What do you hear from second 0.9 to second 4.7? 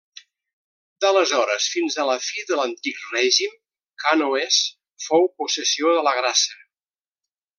D'aleshores fins a la fi de l'Antic Règim, Cànoes